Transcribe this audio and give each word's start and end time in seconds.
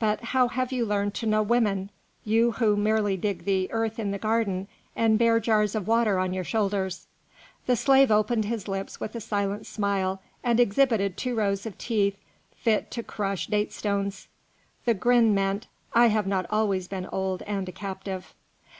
But 0.00 0.24
how 0.34 0.48
have 0.48 0.72
you 0.72 0.84
learned 0.84 1.14
to 1.14 1.26
know 1.26 1.40
women, 1.40 1.90
you 2.24 2.50
who 2.50 2.76
merely 2.76 3.16
dig 3.16 3.44
the 3.44 3.70
earth 3.70 4.00
in 4.00 4.10
the 4.10 4.18
garden 4.18 4.66
and 4.96 5.16
bear 5.20 5.38
jars 5.38 5.76
of 5.76 5.86
water 5.86 6.18
on 6.18 6.32
your 6.34 6.42
shoulders?" 6.42 7.06
The 7.66 7.76
slave 7.76 8.10
opened 8.10 8.46
his 8.46 8.66
lips 8.66 8.98
with 8.98 9.14
a 9.14 9.20
silent 9.20 9.66
smile 9.68 10.20
and 10.42 10.58
exhibited 10.58 11.16
two 11.16 11.36
rows 11.36 11.64
of 11.64 11.78
teeth 11.78 12.16
fit 12.56 12.90
to 12.90 13.04
crush 13.04 13.46
date 13.46 13.72
stones. 13.72 14.26
The 14.84 14.94
grin 14.94 15.32
meant, 15.32 15.68
"I 15.94 16.08
have 16.08 16.26
not 16.26 16.46
always 16.50 16.88
been 16.88 17.06
old 17.12 17.42
and 17.42 17.68
a 17.68 17.70
captive." 17.70 18.34